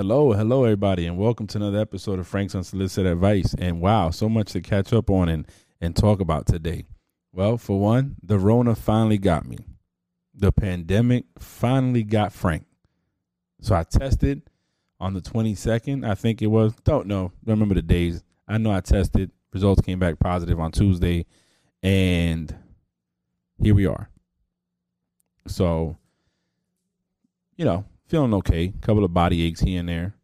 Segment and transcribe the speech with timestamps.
[0.00, 3.54] Hello, hello, everybody, and welcome to another episode of Frank's Unsolicited Advice.
[3.58, 5.46] And wow, so much to catch up on and,
[5.78, 6.86] and talk about today.
[7.34, 9.58] Well, for one, the Rona finally got me.
[10.34, 12.64] The pandemic finally got Frank.
[13.60, 14.40] So I tested
[14.98, 16.72] on the 22nd, I think it was.
[16.82, 17.32] Don't know.
[17.44, 18.24] Don't remember the days.
[18.48, 19.30] I know I tested.
[19.52, 21.26] Results came back positive on Tuesday.
[21.82, 22.56] And
[23.62, 24.08] here we are.
[25.46, 25.98] So,
[27.58, 28.74] you know, feeling okay.
[28.80, 30.14] Couple of body aches here and there.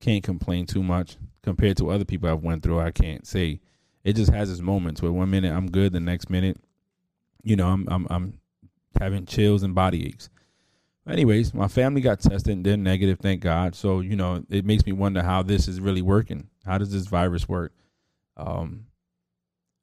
[0.00, 2.80] Can't complain too much compared to other people I've went through.
[2.80, 3.60] I can't say
[4.02, 6.58] it just has its moments where one minute I'm good, the next minute,
[7.42, 8.40] you know, I'm I'm I'm
[8.98, 10.28] having chills and body aches.
[11.08, 13.74] Anyways, my family got tested and they're negative, thank God.
[13.74, 16.48] So you know, it makes me wonder how this is really working.
[16.64, 17.72] How does this virus work?
[18.36, 18.86] Um,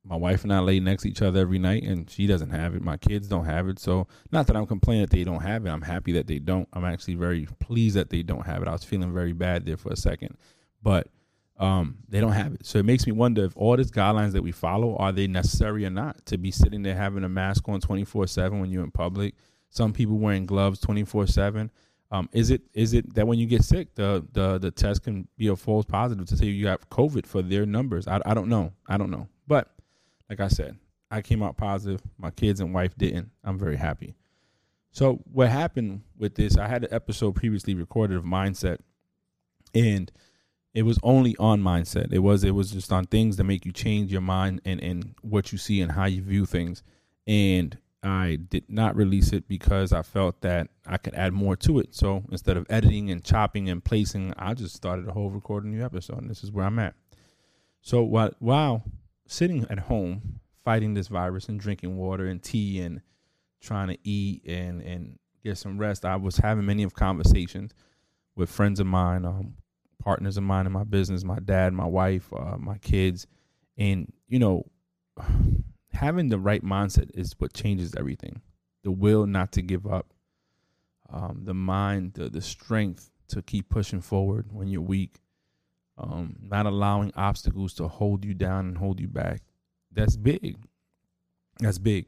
[0.08, 2.76] my wife and I lay next to each other every night, and she doesn't have
[2.76, 2.82] it.
[2.82, 3.80] My kids don't have it.
[3.80, 5.70] So, not that I'm complaining that they don't have it.
[5.70, 6.68] I'm happy that they don't.
[6.74, 8.68] I'm actually very pleased that they don't have it.
[8.68, 10.38] I was feeling very bad there for a second,
[10.82, 11.08] but
[11.60, 12.66] um, they don't have it.
[12.66, 15.86] So it makes me wonder if all these guidelines that we follow are they necessary
[15.86, 18.92] or not to be sitting there having a mask on 24 seven when you're in
[18.92, 19.36] public.
[19.70, 21.72] Some people wearing gloves 24 seven.
[22.10, 25.28] Um, is it is it that when you get sick, the the the test can
[25.38, 28.08] be a false positive to say you have COVID for their numbers?
[28.08, 28.72] I, I don't know.
[28.88, 29.28] I don't know.
[29.46, 29.70] But
[30.30, 30.78] like I said,
[31.10, 32.02] I came out positive.
[32.18, 33.32] My kids and wife didn't.
[33.44, 34.16] I'm very happy.
[34.92, 36.58] So what happened with this?
[36.58, 38.80] I had an episode previously recorded of mindset,
[39.74, 40.12] and
[40.74, 42.12] it was only on mindset.
[42.12, 45.16] It was it was just on things that make you change your mind and and
[45.22, 46.84] what you see and how you view things.
[47.26, 51.80] And I did not release it because I felt that I could add more to
[51.80, 51.94] it.
[51.94, 55.84] So instead of editing and chopping and placing, I just started a whole recording new
[55.84, 56.96] episode, and this is where I'm at.
[57.82, 58.84] So while while
[59.28, 63.00] sitting at home fighting this virus and drinking water and tea and
[63.62, 67.74] trying to eat and and get some rest, I was having many of conversations
[68.36, 69.54] with friends of mine, um,
[70.04, 73.28] partners of mine in my business, my dad, my wife, uh, my kids,
[73.78, 74.66] and you know,
[75.94, 78.42] having the right mindset is what changes everything.
[78.84, 80.14] The will not to give up,
[81.10, 85.22] um, the mind, the the strength to keep pushing forward when you're weak,
[85.98, 89.42] um, not allowing obstacles to hold you down and hold you back.
[89.92, 90.58] That's big.
[91.60, 92.06] That's big.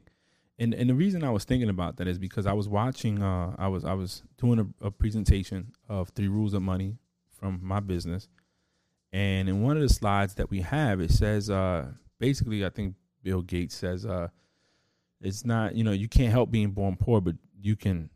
[0.58, 3.22] And and the reason I was thinking about that is because I was watching.
[3.22, 6.98] Uh, I was I was doing a, a presentation of three rules of money
[7.38, 8.28] from my business,
[9.10, 11.86] and in one of the slides that we have, it says uh,
[12.18, 14.28] basically, I think Bill Gates says uh,
[15.22, 18.10] it's not you know you can't help being born poor, but you can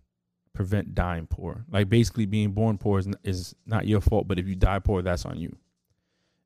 [0.53, 1.65] prevent dying poor.
[1.71, 5.01] Like basically, being born poor is, is not your fault, but if you die poor,
[5.01, 5.57] that's on you.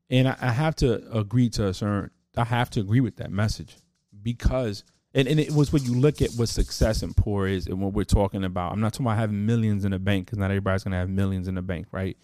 [0.09, 3.31] And I, I have to agree to a certain, I have to agree with that
[3.31, 3.75] message
[4.21, 4.83] because,
[5.13, 7.93] and, and it was when you look at what success and poor is and what
[7.93, 8.71] we're talking about.
[8.71, 11.09] I'm not talking about having millions in the bank because not everybody's going to have
[11.09, 12.17] millions in the bank, right?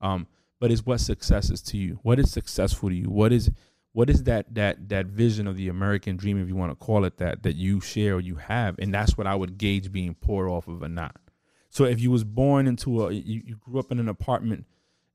[0.00, 0.26] Um,
[0.60, 1.98] but it's what success is to you.
[2.02, 3.10] What is successful to you?
[3.10, 3.50] What is,
[3.92, 7.04] what is that that that vision of the American dream, if you want to call
[7.04, 10.14] it that, that you share or you have, and that's what I would gauge being
[10.14, 11.16] poor off of or not.
[11.68, 14.66] So if you was born into a, you, you grew up in an apartment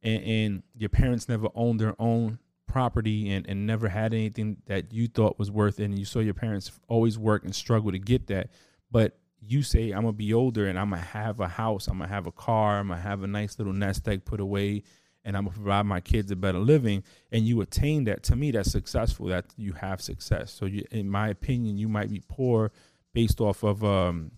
[0.08, 4.94] and, and your parents never owned their own property and, and never had anything that
[4.94, 8.00] you thought was worth it and you saw your parents always work and struggle to
[8.00, 8.50] get that.
[8.92, 12.10] But you say i'm gonna be older and i'm gonna have a house i'm gonna
[12.10, 14.82] have a car i'm gonna have a nice little nest egg put away
[15.24, 18.50] and i'm gonna provide my kids a better living and you attain that to me
[18.52, 20.52] that's successful that you have success.
[20.52, 22.72] So you, in my opinion you might be poor
[23.14, 24.32] based off of um,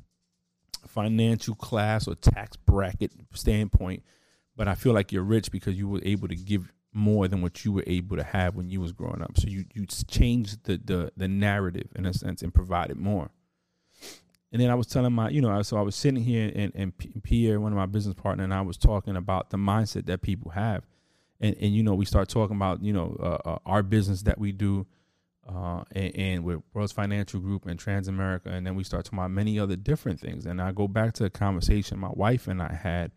[0.87, 4.03] financial class or tax bracket standpoint
[4.59, 7.63] but I feel like you're rich because you were able to give more than what
[7.63, 9.37] you were able to have when you was growing up.
[9.37, 13.29] So you you changed the the the narrative in a sense and provided more.
[14.51, 17.23] And then I was telling my, you know, so I was sitting here and, and
[17.23, 20.51] Pierre, one of my business partner, and I was talking about the mindset that people
[20.51, 20.85] have,
[21.39, 24.39] and and you know, we start talking about you know uh, uh, our business that
[24.39, 24.85] we do,
[25.47, 29.31] uh, and, and, with World's Financial Group and Transamerica, and then we start talking about
[29.31, 30.45] many other different things.
[30.45, 33.13] And I go back to a conversation my wife and I had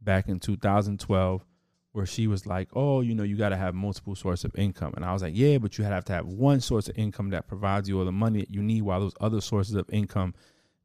[0.00, 1.44] back in 2012
[1.92, 4.92] where she was like, "Oh, you know, you got to have multiple sources of income,"
[4.94, 7.48] and I was like, "Yeah, but you have to have one source of income that
[7.48, 10.34] provides you all the money that you need, while those other sources of income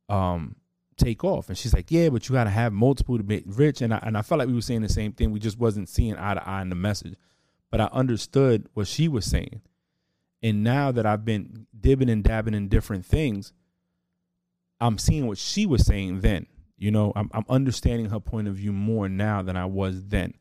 [0.10, 0.56] um,
[0.98, 3.81] take off." And she's like, "Yeah, but you got to have multiple to be rich."
[3.81, 5.31] And I and I felt like we were saying the same thing.
[5.31, 7.15] We just wasn't seeing eye to eye in the message,
[7.69, 9.62] but I understood what she was saying.
[10.42, 13.54] And now that I've been dibbing and dabbing in different things,
[14.81, 16.48] I'm seeing what she was saying then.
[16.83, 20.33] You know, I'm, I'm understanding her point of view more now than I was then.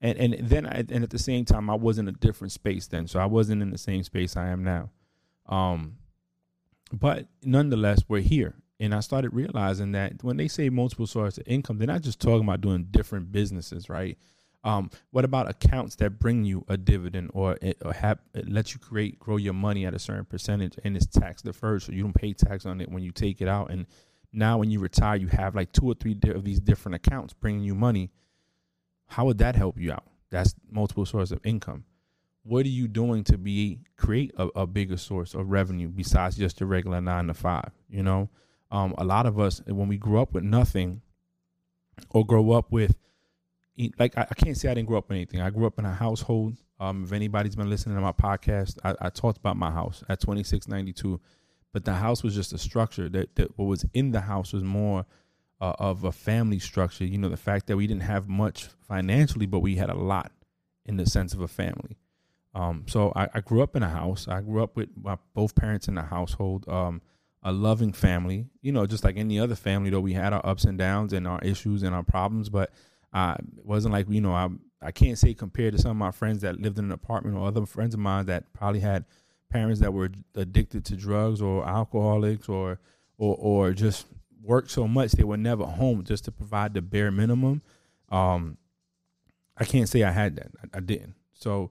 [0.00, 2.86] And and then I, and at the same time, I was in a different space
[2.86, 4.90] then, so I wasn't in the same space I am now.
[5.46, 5.96] Um,
[6.92, 11.48] but nonetheless, we're here, and I started realizing that when they say multiple sources of
[11.48, 14.16] income, they're not just talking about doing different businesses, right?
[14.62, 18.72] Um, what about accounts that bring you a dividend or it, or have it lets
[18.72, 22.02] you create grow your money at a certain percentage and it's tax deferred, so you
[22.02, 23.72] don't pay tax on it when you take it out.
[23.72, 23.86] And
[24.32, 27.62] now when you retire, you have like two or three of these different accounts bringing
[27.62, 28.10] you money.
[29.06, 30.04] How would that help you out?
[30.30, 31.84] That's multiple sources of income.
[32.44, 36.58] What are you doing to be create a, a bigger source of revenue besides just
[36.58, 37.70] the regular nine to five?
[37.88, 38.30] You know,
[38.70, 41.02] um, a lot of us when we grew up with nothing
[42.10, 42.96] or grow up with
[43.98, 45.40] like I, can't say I didn't grow up with anything.
[45.40, 46.58] I grew up in a household.
[46.78, 50.20] Um, if anybody's been listening to my podcast, I, I talked about my house at
[50.20, 51.20] 2692,
[51.72, 54.62] but the house was just a structure that, that what was in the house was
[54.62, 55.06] more
[55.60, 57.04] uh, of a family structure.
[57.04, 60.32] You know, the fact that we didn't have much financially, but we had a lot
[60.84, 61.96] in the sense of a family.
[62.54, 64.28] Um, so I, I, grew up in a house.
[64.28, 66.68] I grew up with my, both parents in the household.
[66.68, 67.00] Um,
[67.42, 69.90] a loving family, you know, just like any other family.
[69.90, 72.70] Though we had our ups and downs and our issues and our problems, but
[73.12, 74.48] uh, it wasn't like you know I
[74.80, 77.46] I can't say compared to some of my friends that lived in an apartment or
[77.46, 79.04] other friends of mine that probably had
[79.52, 82.78] parents that were addicted to drugs or alcoholics or
[83.18, 84.06] or or just
[84.42, 87.62] worked so much they were never home just to provide the bare minimum.
[88.10, 88.56] Um,
[89.56, 90.50] I can't say I had that.
[90.62, 91.14] I, I didn't.
[91.34, 91.70] So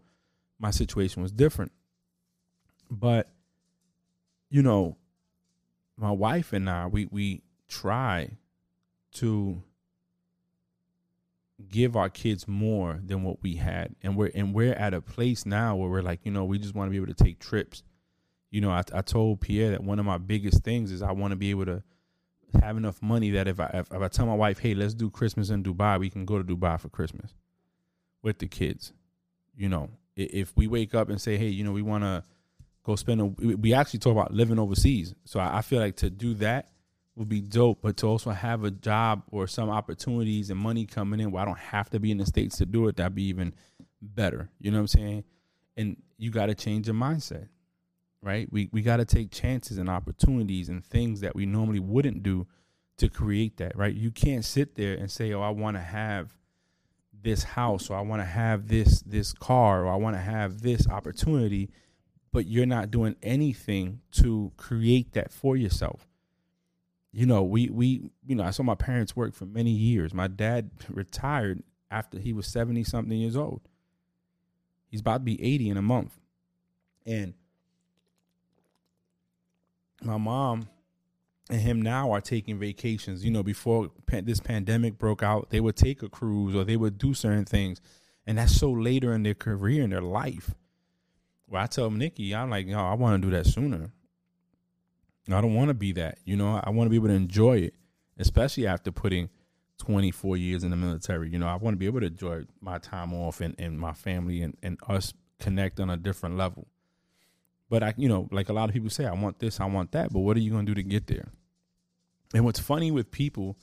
[0.60, 1.72] my situation was different.
[2.90, 3.30] But
[4.50, 4.98] you know,
[5.98, 8.38] my wife and I we we try
[9.14, 9.64] to
[11.70, 15.46] give our kids more than what we had and we're and we're at a place
[15.46, 17.84] now where we're like you know we just want to be able to take trips
[18.50, 21.32] you know I, I told pierre that one of my biggest things is i want
[21.32, 21.84] to be able to
[22.60, 25.10] have enough money that if I if, if I tell my wife, hey, let's do
[25.10, 27.34] Christmas in Dubai, we can go to Dubai for Christmas
[28.22, 28.94] with the kids.
[29.56, 32.24] You know, if we wake up and say, hey, you know, we want to
[32.84, 35.14] go spend a, we actually talk about living overseas.
[35.26, 36.70] So I feel like to do that
[37.16, 41.20] would be dope, but to also have a job or some opportunities and money coming
[41.20, 43.24] in where I don't have to be in the states to do it, that'd be
[43.24, 43.54] even
[44.02, 44.50] better.
[44.60, 45.24] You know what I'm saying?
[45.78, 47.48] And you got to change your mindset
[48.22, 48.48] right?
[48.52, 52.48] We we got to take chances and opportunities and things that we normally wouldn't do
[52.98, 53.94] to create that, right?
[53.94, 56.38] You can't sit there and say, "Oh, I want to have
[57.14, 60.62] this house or I want to have this this car or I want to have
[60.62, 61.70] this opportunity,"
[62.32, 66.08] but you're not doing anything to create that for yourself.
[67.12, 70.14] You know, we we you know, I saw my parents work for many years.
[70.14, 73.62] My dad retired after he was 70 something years old.
[74.88, 76.18] He's about to be 80 in a month.
[77.06, 77.34] And
[80.02, 80.68] my mom
[81.50, 83.24] and him now are taking vacations.
[83.24, 86.98] You know, before this pandemic broke out, they would take a cruise or they would
[86.98, 87.82] do certain things,
[88.26, 90.54] and that's so later in their career in their life.
[91.48, 93.92] Well, I tell Nikki, I'm like, no, I want to do that sooner.
[95.30, 96.20] I don't want to be that.
[96.26, 97.76] You know, I want to be able to enjoy it,
[98.18, 99.30] especially after putting
[99.78, 101.30] 24 years in the military.
[101.30, 103.94] You know, I want to be able to enjoy my time off and, and my
[103.94, 106.68] family and, and us connect on a different level.
[107.70, 109.92] But I, you know, like a lot of people say, I want this, I want
[109.94, 110.12] that.
[110.12, 111.30] But what are you going to do to get there?
[112.34, 113.58] And what's funny with people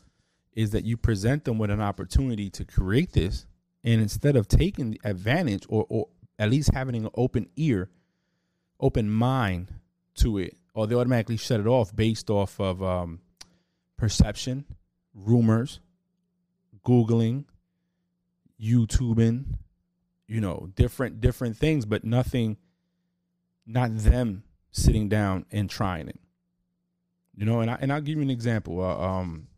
[0.54, 3.46] is that you present them with an opportunity to create this,
[3.84, 6.08] and instead of taking advantage or, or
[6.38, 7.90] at least having an open ear,
[8.81, 9.72] open mind
[10.16, 13.19] to it, or they automatically shut it off based off of um,
[13.96, 14.64] perception,
[15.12, 15.80] rumors,
[16.86, 17.47] googling,
[18.62, 19.44] YouTubing,
[20.28, 22.58] you know, different different things, but nothing
[23.66, 26.20] not them sitting down and trying it.
[27.37, 28.80] You know, and I and I'll give you an example.
[28.80, 29.49] Uh, um,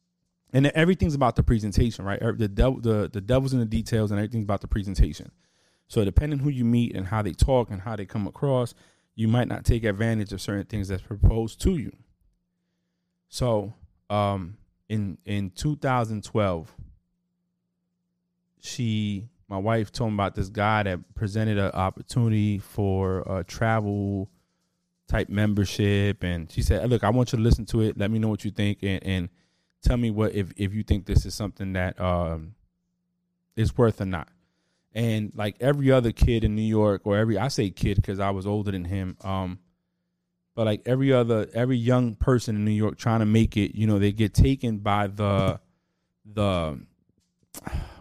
[0.55, 2.23] and everything's about the presentation, right?
[2.23, 5.31] Er, the devil, the the devil's in the details, and everything's about the presentation.
[5.87, 8.75] So depending who you meet and how they talk and how they come across,
[9.15, 11.93] you might not take advantage of certain things that's proposed to you.
[13.29, 13.75] So,
[14.09, 14.57] um,
[14.89, 16.75] in in 2012,
[18.61, 24.31] she my wife told me about this guy that presented an opportunity for a travel
[25.09, 28.19] type membership and she said look i want you to listen to it let me
[28.19, 29.29] know what you think and, and
[29.83, 32.55] tell me what if, if you think this is something that um,
[33.57, 34.29] is worth or not
[34.95, 38.31] and like every other kid in new york or every i say kid because i
[38.31, 39.59] was older than him um,
[40.55, 43.87] but like every other every young person in new york trying to make it you
[43.87, 45.61] know they get taken by the
[46.25, 46.79] the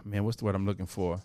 [0.04, 1.20] man what's the word i'm looking for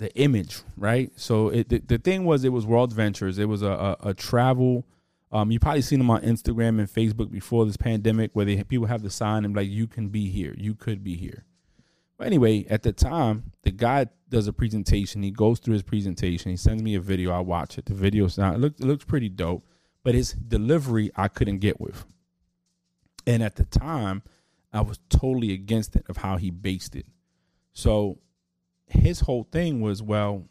[0.00, 1.12] the image, right?
[1.14, 3.38] So it the, the thing was it was World Ventures.
[3.38, 3.68] It was a,
[4.02, 4.86] a, a travel.
[5.30, 8.86] Um, you probably seen them on Instagram and Facebook before this pandemic, where they people
[8.86, 11.44] have the sign and like you can be here, you could be here.
[12.20, 15.22] But anyway, at the time, the guy does a presentation.
[15.22, 16.50] He goes through his presentation.
[16.50, 17.30] He sends me a video.
[17.30, 17.86] I watch it.
[17.86, 19.66] The video sound it it looks pretty dope,
[20.02, 22.04] but his delivery I couldn't get with.
[23.26, 24.22] And at the time,
[24.70, 27.06] I was totally against it of how he based it.
[27.72, 28.18] So
[28.86, 30.46] his whole thing was, well,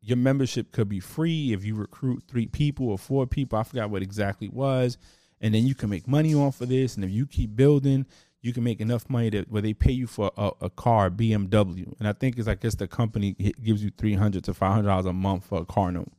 [0.00, 3.60] your membership could be free if you recruit three people or four people.
[3.60, 4.98] I forgot what exactly was.
[5.40, 6.96] And then you can make money off of this.
[6.96, 8.06] And if you keep building,
[8.42, 11.92] you can make enough money that where they pay you for a, a car, BMW.
[11.98, 14.88] And I think it's like guess the company gives you three hundred to five hundred
[14.88, 16.10] dollars a month for a car note.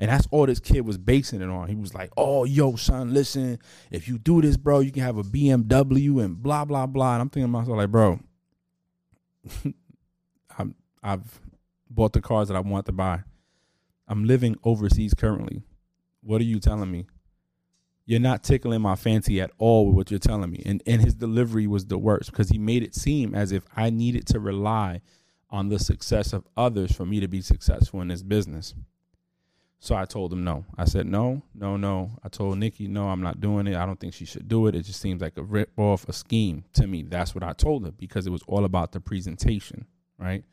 [0.00, 1.68] And that's all this kid was basing it on.
[1.68, 3.58] He was like, "Oh, yo, son, listen,
[3.90, 7.22] if you do this, bro, you can have a BMW and blah blah blah." And
[7.22, 8.20] I'm thinking myself, like, bro,
[10.58, 11.40] I'm, I've
[11.90, 13.24] bought the cars that I want to buy.
[14.06, 15.62] I'm living overseas currently.
[16.22, 17.06] What are you telling me?
[18.08, 20.62] You're not tickling my fancy at all with what you're telling me.
[20.64, 23.90] And and his delivery was the worst because he made it seem as if I
[23.90, 25.02] needed to rely
[25.50, 28.72] on the success of others for me to be successful in this business.
[29.78, 30.64] So I told him no.
[30.78, 32.12] I said no, no, no.
[32.24, 33.76] I told Nikki no, I'm not doing it.
[33.76, 34.74] I don't think she should do it.
[34.74, 37.02] It just seems like a rip off, a scheme to me.
[37.02, 39.84] That's what I told her because it was all about the presentation,
[40.18, 40.44] right?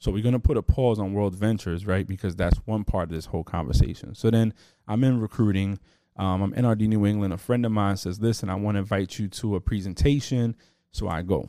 [0.00, 2.08] So we're gonna put a pause on World Ventures, right?
[2.08, 4.16] Because that's one part of this whole conversation.
[4.16, 4.52] So then
[4.88, 5.78] I'm in recruiting.
[6.18, 7.32] Um, I'm NRD New England.
[7.32, 10.56] A friend of mine says, "Listen, I want to invite you to a presentation."
[10.90, 11.48] So I go.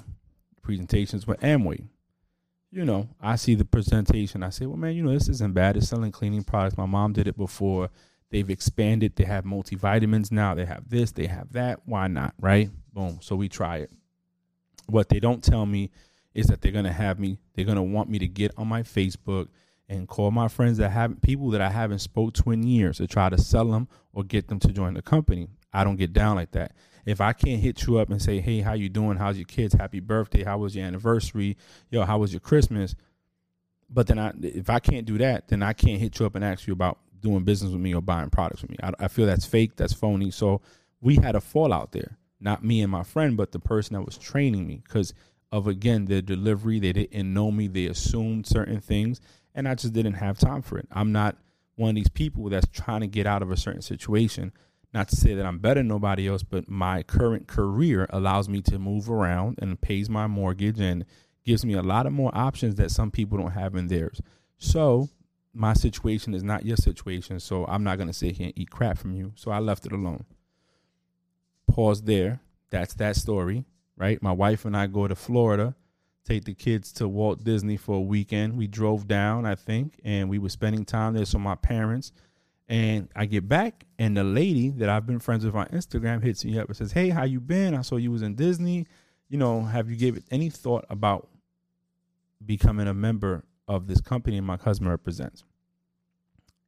[0.61, 1.88] Presentations with Amway.
[2.71, 4.43] You know, I see the presentation.
[4.43, 5.75] I say, "Well, man, you know, this isn't bad.
[5.75, 6.77] It's selling cleaning products.
[6.77, 7.89] My mom did it before.
[8.29, 9.15] They've expanded.
[9.15, 10.53] They have multivitamins now.
[10.53, 11.11] They have this.
[11.11, 11.79] They have that.
[11.85, 12.35] Why not?
[12.39, 12.69] Right?
[12.93, 13.17] Boom.
[13.21, 13.91] So we try it.
[14.85, 15.89] What they don't tell me
[16.35, 17.39] is that they're gonna have me.
[17.55, 19.47] They're gonna want me to get on my Facebook
[19.89, 23.08] and call my friends that have people that I haven't spoke to in years to
[23.08, 25.48] try to sell them or get them to join the company.
[25.74, 26.74] I don't get down like that.
[27.05, 29.17] If I can't hit you up and say, "Hey, how you doing?
[29.17, 29.74] How's your kids?
[29.74, 30.43] Happy birthday?
[30.43, 31.58] How was your anniversary?
[31.89, 32.96] Yo, how was your Christmas?"
[33.89, 36.46] But then I, if I can't do that, then I can't hit you up and
[36.46, 38.77] ask you about doing business with me or buying products with me.
[38.84, 39.75] I, I feel that's fake.
[39.75, 40.29] That's phony.
[40.29, 40.62] So
[41.01, 42.17] we had a fallout there.
[42.39, 45.13] Not me and my friend, but the person that was training me because
[45.51, 46.79] of again their delivery.
[46.79, 47.67] They didn't know me.
[47.67, 49.19] They assumed certain things,
[49.59, 50.87] and I just didn't have time for it.
[50.91, 51.37] I'm not
[51.75, 54.51] one of these people that's trying to get out of a certain situation.
[54.93, 58.61] Not to say that I'm better than nobody else, but my current career allows me
[58.63, 61.05] to move around and pays my mortgage and
[61.45, 64.19] gives me a lot of more options that some people don't have in theirs.
[64.57, 65.09] So
[65.53, 68.97] my situation is not your situation, so I'm not gonna sit here and eat crap
[68.97, 69.33] from you.
[69.35, 70.25] So I left it alone.
[71.67, 72.39] Pause there.
[72.71, 73.65] That's that story
[73.99, 74.23] right?
[74.23, 75.75] My wife and I go to Florida,
[76.29, 78.57] take the kids to Walt Disney for a weekend.
[78.57, 81.25] We drove down, I think, and we were spending time there.
[81.25, 82.12] So my parents
[82.67, 86.45] and I get back, and the lady that I've been friends with on Instagram hits
[86.45, 87.74] me up and says, "Hey, how you been?
[87.74, 88.86] I saw you was in Disney.
[89.27, 91.27] You know, have you gave it any thought about
[92.45, 95.43] becoming a member of this company my husband represents?"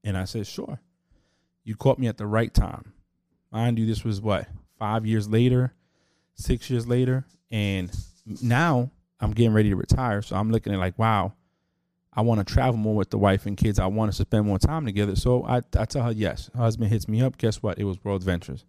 [0.03, 0.79] And I said, "Sure."
[1.63, 2.93] You caught me at the right time.
[3.51, 4.47] Mind you, this was what
[4.79, 5.75] five years later
[6.35, 7.91] six years later, and
[8.41, 8.91] now
[9.21, 10.21] I'm getting ready to retire.
[10.21, 11.33] So I'm looking at like, wow,
[12.13, 13.79] I want to travel more with the wife and kids.
[13.79, 15.15] I want to spend more time together.
[15.15, 16.49] So I, I tell her yes.
[16.53, 17.37] Her husband hits me up.
[17.37, 17.79] Guess what?
[17.79, 18.65] It was World Ventures.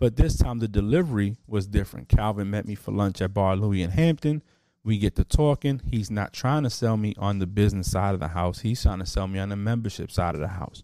[0.00, 2.08] But this time the delivery was different.
[2.08, 4.42] Calvin met me for lunch at Bar Louie in Hampton.
[4.82, 5.80] We get to talking.
[5.90, 8.60] He's not trying to sell me on the business side of the house.
[8.60, 10.82] He's trying to sell me on the membership side of the house.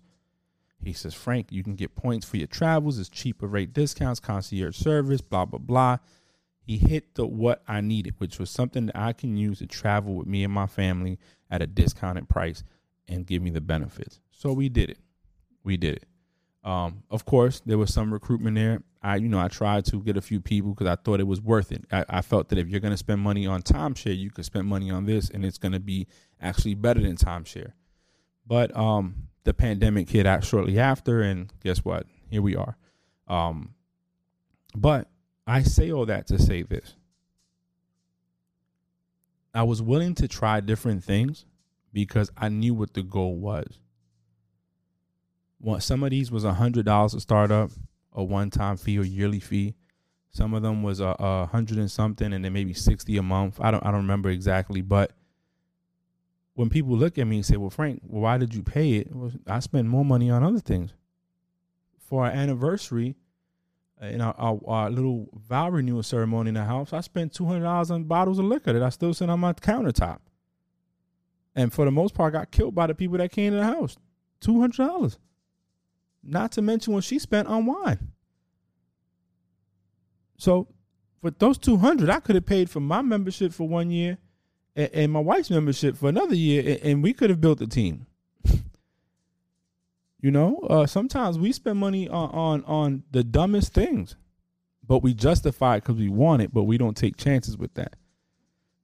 [0.82, 2.98] He says, Frank, you can get points for your travels.
[2.98, 5.98] It's cheaper rate discounts, concierge service, blah, blah, blah.
[6.70, 10.14] He hit the what I needed, which was something that I can use to travel
[10.14, 11.18] with me and my family
[11.50, 12.62] at a discounted price
[13.08, 14.20] and give me the benefits.
[14.30, 14.98] So we did it.
[15.64, 16.04] We did it.
[16.62, 18.84] Um, of course, there was some recruitment there.
[19.02, 21.40] I, you know, I tried to get a few people because I thought it was
[21.40, 21.86] worth it.
[21.90, 24.68] I, I felt that if you're going to spend money on timeshare, you could spend
[24.68, 26.06] money on this, and it's going to be
[26.40, 27.72] actually better than timeshare.
[28.46, 32.06] But um, the pandemic hit out shortly after, and guess what?
[32.30, 32.76] Here we are.
[33.26, 33.74] Um,
[34.76, 35.08] but
[35.50, 36.94] I say all that to say this.
[39.52, 41.44] I was willing to try different things
[41.92, 43.80] because I knew what the goal was.
[45.60, 47.72] Well, some of these was a hundred dollars to start up,
[48.12, 49.74] a one time fee or yearly fee.
[50.30, 53.58] Some of them was a, a hundred and something, and then maybe sixty a month.
[53.60, 55.10] I don't I don't remember exactly, but
[56.54, 59.32] when people look at me and say, "Well, Frank, why did you pay it?" Well,
[59.48, 60.92] I spend more money on other things.
[61.98, 63.16] For our anniversary,
[64.02, 67.44] Uh, in our, our, our, little vow renewal ceremony in the house, I spent two
[67.44, 70.20] hundred dollars on bottles of liquor that I still sit on my countertop.
[71.54, 73.98] And for the most part, got killed by the people that came to the house.
[74.40, 75.18] Two hundred dollars.
[76.22, 78.12] Not to mention what she spent on wine.
[80.38, 80.68] So,
[81.20, 84.16] for those two hundred, I could have paid for my membership for one year
[84.74, 87.66] and, and my wife's membership for another year, and, and we could have built a
[87.66, 88.06] team.
[90.20, 94.16] You know, uh, sometimes we spend money on, on on the dumbest things,
[94.86, 97.96] but we justify it because we want it, but we don't take chances with that.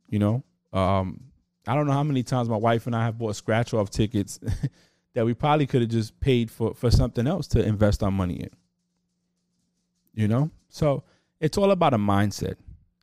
[0.08, 1.20] You know, um,
[1.66, 4.40] I don't know how many times my wife and I have bought scratch off tickets
[5.14, 8.36] that we probably could have just paid for for something else to invest our money
[8.36, 8.50] in.
[10.14, 10.50] You know?
[10.70, 11.04] So
[11.40, 12.54] it's all about a mindset.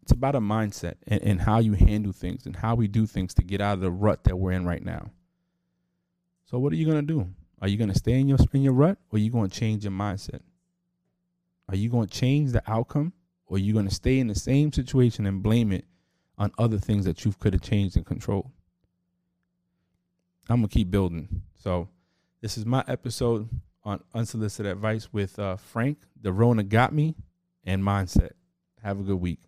[0.01, 3.33] It's about a mindset and, and how you handle things and how we do things
[3.35, 5.11] to get out of the rut that we're in right now.
[6.45, 7.27] So what are you gonna do?
[7.63, 9.93] Are you gonna stay in your in your rut or are you gonna change your
[9.93, 10.41] mindset?
[11.69, 13.13] Are you gonna change the outcome
[13.45, 15.85] or are you gonna stay in the same situation and blame it
[16.37, 18.51] on other things that you could have changed and controlled?
[20.49, 21.41] I'm gonna keep building.
[21.55, 21.87] So
[22.41, 23.47] this is my episode
[23.85, 25.99] on unsolicited advice with uh, Frank.
[26.21, 27.15] The Rona got me
[27.63, 28.31] and mindset.
[28.81, 29.39] Have a good week.